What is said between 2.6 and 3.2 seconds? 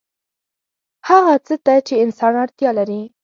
لري